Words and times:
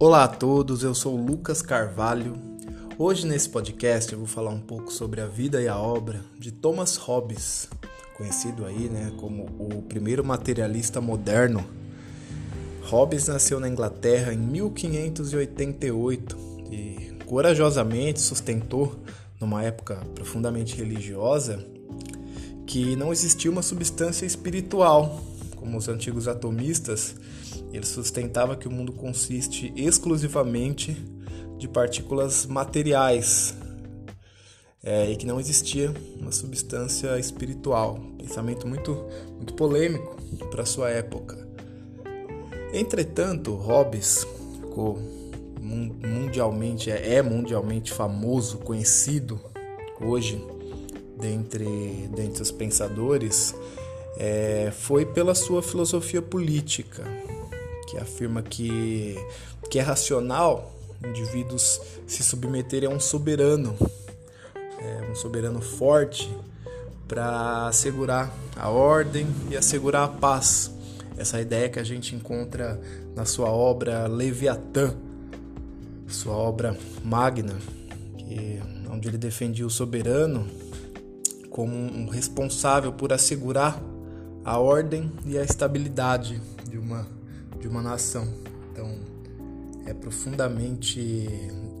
Olá 0.00 0.22
a 0.22 0.28
todos, 0.28 0.84
eu 0.84 0.94
sou 0.94 1.16
Lucas 1.16 1.60
Carvalho. 1.60 2.38
Hoje 2.96 3.26
nesse 3.26 3.48
podcast 3.48 4.12
eu 4.12 4.18
vou 4.20 4.28
falar 4.28 4.50
um 4.50 4.60
pouco 4.60 4.92
sobre 4.92 5.20
a 5.20 5.26
vida 5.26 5.60
e 5.60 5.66
a 5.66 5.76
obra 5.76 6.24
de 6.38 6.52
Thomas 6.52 6.94
Hobbes, 6.94 7.68
conhecido 8.16 8.64
aí, 8.64 8.88
né, 8.88 9.10
como 9.16 9.46
o 9.58 9.82
primeiro 9.82 10.24
materialista 10.24 11.00
moderno. 11.00 11.64
Hobbes 12.84 13.26
nasceu 13.26 13.58
na 13.58 13.68
Inglaterra 13.68 14.32
em 14.32 14.38
1588 14.38 16.38
e 16.70 17.16
corajosamente 17.26 18.20
sustentou, 18.20 18.94
numa 19.40 19.64
época 19.64 19.96
profundamente 20.14 20.76
religiosa, 20.76 21.58
que 22.68 22.94
não 22.94 23.12
existia 23.12 23.50
uma 23.50 23.62
substância 23.62 24.24
espiritual, 24.24 25.20
como 25.56 25.76
os 25.76 25.88
antigos 25.88 26.28
atomistas, 26.28 27.16
ele 27.72 27.86
sustentava 27.86 28.56
que 28.56 28.66
o 28.66 28.70
mundo 28.70 28.92
consiste 28.92 29.72
exclusivamente 29.76 30.96
de 31.58 31.68
partículas 31.68 32.46
materiais 32.46 33.54
é, 34.82 35.10
e 35.10 35.16
que 35.16 35.26
não 35.26 35.40
existia 35.40 35.92
uma 36.16 36.32
substância 36.32 37.18
espiritual. 37.18 37.98
Pensamento 38.16 38.66
muito, 38.66 39.04
muito 39.36 39.54
polêmico 39.54 40.16
para 40.50 40.64
sua 40.64 40.90
época. 40.90 41.46
Entretanto, 42.72 43.54
Hobbes 43.54 44.26
ficou 44.60 44.98
mundialmente, 45.60 46.90
é, 46.90 47.14
é 47.14 47.22
mundialmente 47.22 47.92
famoso, 47.92 48.58
conhecido 48.58 49.40
hoje 50.00 50.42
dentre, 51.18 52.08
dentre 52.14 52.42
os 52.42 52.50
pensadores 52.50 53.54
é, 54.16 54.72
foi 54.72 55.04
pela 55.04 55.34
sua 55.34 55.62
filosofia 55.62 56.22
política, 56.22 57.04
que 57.88 57.96
afirma 57.96 58.42
que, 58.42 59.16
que 59.70 59.78
é 59.78 59.82
racional 59.82 60.74
indivíduos 61.04 61.80
se 62.06 62.22
submeterem 62.22 62.90
a 62.90 62.92
um 62.92 63.00
soberano, 63.00 63.74
é, 64.78 65.10
um 65.10 65.14
soberano 65.14 65.60
forte, 65.60 66.30
para 67.06 67.68
assegurar 67.68 68.30
a 68.54 68.68
ordem 68.68 69.26
e 69.50 69.56
assegurar 69.56 70.04
a 70.04 70.08
paz. 70.08 70.70
Essa 71.16 71.40
ideia 71.40 71.68
que 71.68 71.78
a 71.78 71.84
gente 71.84 72.14
encontra 72.14 72.78
na 73.16 73.24
sua 73.24 73.50
obra 73.50 74.06
Leviatã, 74.06 74.94
sua 76.06 76.34
obra 76.34 76.76
magna, 77.02 77.56
que, 78.18 78.60
onde 78.90 79.08
ele 79.08 79.18
defendia 79.18 79.66
o 79.66 79.70
soberano 79.70 80.46
como 81.50 81.74
um 81.74 82.08
responsável 82.08 82.92
por 82.92 83.12
assegurar 83.12 83.82
a 84.44 84.58
ordem 84.58 85.10
e 85.24 85.36
a 85.36 85.42
estabilidade 85.42 86.40
de 86.68 86.78
uma, 86.78 87.06
de 87.60 87.68
uma 87.68 87.82
nação. 87.82 88.26
Então, 88.72 88.94
é 89.86 89.94
profundamente 89.94 91.28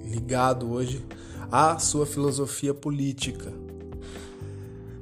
ligado 0.04 0.70
hoje 0.70 1.04
à 1.50 1.78
sua 1.78 2.06
filosofia 2.06 2.72
política. 2.72 3.52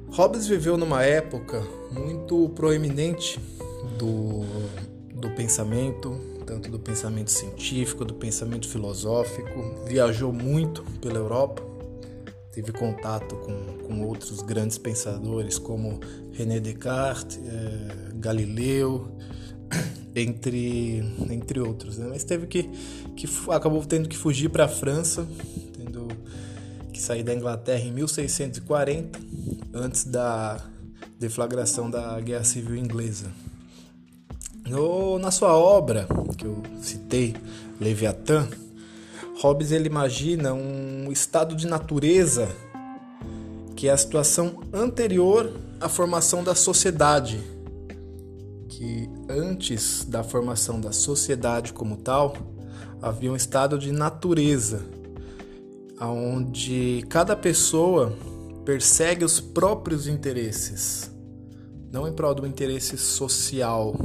Hobbes 0.09 0.47
viveu 0.47 0.77
numa 0.77 1.03
época 1.03 1.61
muito 1.91 2.49
proeminente 2.49 3.39
do, 3.97 4.43
do 5.13 5.29
pensamento, 5.35 6.19
tanto 6.45 6.69
do 6.69 6.79
pensamento 6.79 7.31
científico, 7.31 8.05
do 8.05 8.13
pensamento 8.13 8.67
filosófico, 8.67 9.85
viajou 9.85 10.31
muito 10.31 10.83
pela 11.01 11.17
Europa 11.17 11.67
teve 12.57 12.71
contato 12.71 13.35
com, 13.35 13.85
com 13.85 14.01
outros 14.01 14.41
grandes 14.41 14.79
pensadores 14.79 15.59
como 15.59 15.99
René 16.31 16.59
Descartes, 16.59 17.39
é, 17.45 18.15
Galileu, 18.15 19.07
entre, 20.19 21.03
entre 21.29 21.59
outros. 21.59 21.97
Né? 21.97 22.07
Mas 22.09 22.23
teve 22.23 22.47
que, 22.47 22.63
que 23.15 23.27
acabou 23.51 23.83
tendo 23.85 24.09
que 24.09 24.17
fugir 24.17 24.49
para 24.49 24.65
a 24.65 24.67
França, 24.67 25.27
tendo 25.75 26.07
que 26.91 27.01
sair 27.01 27.23
da 27.23 27.33
Inglaterra 27.33 27.83
em 27.83 27.91
1640, 27.91 29.19
antes 29.73 30.03
da 30.03 30.59
deflagração 31.19 31.89
da 31.89 32.19
Guerra 32.19 32.43
Civil 32.43 32.75
Inglesa. 32.75 33.27
No, 34.67 35.17
na 35.17 35.31
sua 35.31 35.55
obra, 35.57 36.07
que 36.37 36.45
eu 36.45 36.61
citei, 36.81 37.35
Leviatã, 37.79 38.47
Hobbes 39.39 39.71
ele 39.71 39.87
imagina 39.87 40.53
um 40.53 41.11
estado 41.11 41.55
de 41.55 41.67
natureza 41.67 42.49
que 43.75 43.87
é 43.87 43.91
a 43.91 43.97
situação 43.97 44.63
anterior 44.73 45.53
à 45.79 45.87
formação 45.87 46.43
da 46.43 46.55
sociedade, 46.55 47.39
que 48.77 49.09
antes 49.27 50.05
da 50.05 50.23
formação 50.23 50.79
da 50.79 50.91
sociedade 50.91 51.73
como 51.73 51.97
tal, 51.97 52.37
havia 53.01 53.31
um 53.31 53.35
estado 53.35 53.79
de 53.79 53.91
natureza, 53.91 54.85
onde 55.99 57.03
cada 57.09 57.35
pessoa 57.35 58.15
persegue 58.63 59.25
os 59.25 59.39
próprios 59.39 60.07
interesses, 60.07 61.11
não 61.91 62.07
em 62.07 62.13
prol 62.13 62.35
do 62.35 62.45
interesse 62.45 62.99
social, 62.99 63.95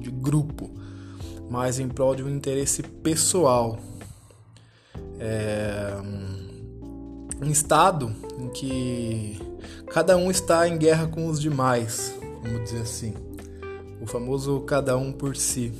de 0.00 0.10
grupo, 0.10 0.72
mas 1.48 1.78
em 1.78 1.88
prol 1.88 2.16
de 2.16 2.24
um 2.24 2.28
interesse 2.28 2.82
pessoal 2.82 3.78
é, 5.20 5.94
um 7.40 7.48
estado 7.48 8.12
em 8.40 8.48
que 8.48 9.40
cada 9.86 10.16
um 10.16 10.32
está 10.32 10.66
em 10.66 10.76
guerra 10.76 11.06
com 11.06 11.28
os 11.28 11.40
demais, 11.40 12.12
vamos 12.42 12.64
dizer 12.64 12.82
assim. 12.82 13.35
O 14.00 14.06
famoso 14.06 14.60
cada 14.60 14.96
um 14.96 15.12
por 15.12 15.36
si. 15.36 15.72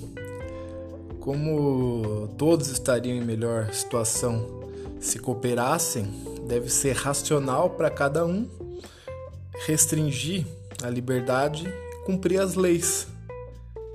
Como 1.20 2.28
todos 2.38 2.68
estariam 2.68 3.16
em 3.16 3.24
melhor 3.24 3.72
situação 3.72 4.64
se 5.00 5.18
cooperassem, 5.18 6.06
deve 6.46 6.68
ser 6.70 6.94
racional 6.94 7.70
para 7.70 7.90
cada 7.90 8.24
um 8.24 8.48
restringir 9.66 10.46
a 10.82 10.88
liberdade 10.88 11.72
cumprir 12.04 12.40
as 12.40 12.54
leis 12.54 13.08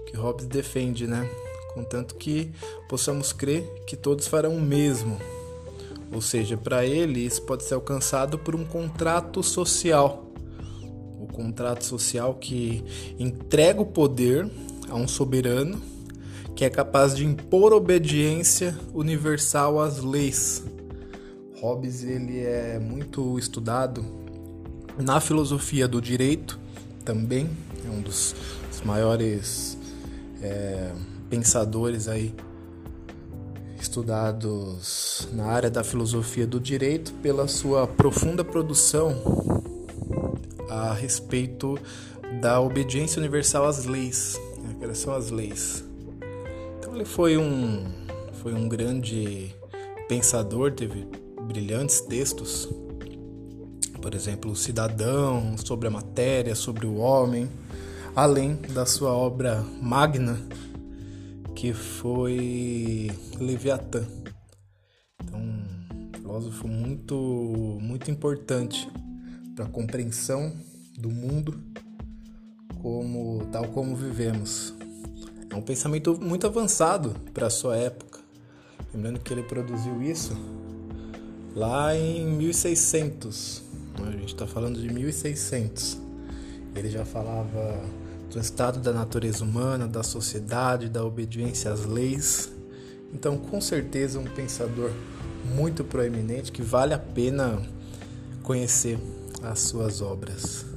que 0.05 0.17
Hobbes 0.17 0.45
defende, 0.45 1.07
né? 1.07 1.29
contanto 1.73 2.15
que 2.15 2.51
possamos 2.89 3.31
crer 3.31 3.63
que 3.87 3.95
todos 3.95 4.27
farão 4.27 4.57
o 4.57 4.61
mesmo. 4.61 5.17
Ou 6.13 6.21
seja, 6.21 6.57
para 6.57 6.85
ele 6.85 7.25
isso 7.25 7.41
pode 7.43 7.63
ser 7.63 7.75
alcançado 7.75 8.37
por 8.37 8.53
um 8.53 8.65
contrato 8.65 9.41
social. 9.41 10.30
Contrato 11.31 11.83
social 11.83 12.35
que 12.35 12.83
entrega 13.17 13.81
o 13.81 13.85
poder 13.85 14.49
a 14.89 14.95
um 14.95 15.07
soberano 15.07 15.81
que 16.55 16.65
é 16.65 16.69
capaz 16.69 17.15
de 17.15 17.25
impor 17.25 17.73
obediência 17.73 18.77
universal 18.93 19.79
às 19.79 19.99
leis. 19.99 20.63
Hobbes 21.59 22.03
ele 22.03 22.39
é 22.39 22.79
muito 22.79 23.39
estudado 23.39 24.03
na 24.97 25.19
filosofia 25.19 25.87
do 25.87 26.01
direito 26.01 26.59
também 27.03 27.49
é 27.85 27.89
um 27.89 28.01
dos, 28.01 28.35
dos 28.69 28.81
maiores 28.81 29.77
é, 30.41 30.91
pensadores 31.29 32.07
aí 32.07 32.33
estudados 33.79 35.27
na 35.33 35.45
área 35.45 35.69
da 35.69 35.83
filosofia 35.83 36.45
do 36.45 36.59
direito 36.59 37.13
pela 37.15 37.47
sua 37.47 37.87
profunda 37.87 38.43
produção 38.43 39.60
a 40.71 40.93
respeito 40.93 41.77
da 42.39 42.61
obediência 42.61 43.19
universal 43.19 43.65
às 43.65 43.83
leis, 43.85 44.39
né? 44.63 44.75
quais 44.79 44.97
são 44.97 45.13
as 45.13 45.29
leis. 45.29 45.83
Então 46.79 46.95
ele 46.95 47.03
foi 47.03 47.37
um 47.37 47.85
foi 48.41 48.53
um 48.53 48.67
grande 48.67 49.53
pensador, 50.07 50.71
teve 50.71 51.05
brilhantes 51.47 52.01
textos, 52.01 52.67
por 54.01 54.15
exemplo, 54.15 54.51
o 54.51 54.55
Cidadão, 54.55 55.55
sobre 55.57 55.87
a 55.87 55.91
matéria, 55.91 56.55
sobre 56.55 56.87
o 56.87 56.95
homem, 56.95 57.47
além 58.15 58.55
da 58.73 58.83
sua 58.85 59.11
obra 59.11 59.63
magna 59.79 60.39
que 61.53 61.71
foi 61.71 63.11
Leviatã. 63.39 64.03
Então, 65.23 65.39
um 65.39 66.11
filósofo 66.17 66.67
muito, 66.67 67.77
muito 67.79 68.09
importante 68.09 68.89
para 69.61 69.65
a 69.65 69.69
compreensão 69.69 70.51
do 70.97 71.09
mundo 71.11 71.61
como 72.81 73.45
tal 73.51 73.67
como 73.67 73.95
vivemos. 73.95 74.73
É 75.49 75.55
um 75.55 75.61
pensamento 75.61 76.17
muito 76.19 76.47
avançado 76.47 77.15
para 77.31 77.47
sua 77.49 77.75
época. 77.77 78.19
Lembrando 78.91 79.19
que 79.19 79.31
ele 79.31 79.43
produziu 79.43 80.01
isso 80.01 80.35
lá 81.55 81.95
em 81.95 82.25
1600. 82.25 83.61
Né? 83.99 84.07
A 84.07 84.11
gente 84.11 84.33
está 84.33 84.47
falando 84.47 84.81
de 84.81 84.91
1600. 84.91 85.99
Ele 86.75 86.89
já 86.89 87.05
falava 87.05 87.83
do 88.31 88.39
estado 88.39 88.79
da 88.79 88.91
natureza 88.91 89.43
humana, 89.43 89.87
da 89.87 90.01
sociedade, 90.01 90.89
da 90.89 91.05
obediência 91.05 91.71
às 91.71 91.85
leis. 91.85 92.51
Então, 93.13 93.37
com 93.37 93.61
certeza, 93.61 94.17
um 94.17 94.23
pensador 94.23 94.89
muito 95.53 95.83
proeminente 95.83 96.51
que 96.51 96.63
vale 96.63 96.93
a 96.93 96.99
pena 96.99 97.61
conhecer 98.41 98.97
as 99.43 99.59
suas 99.59 100.01
obras. 100.01 100.70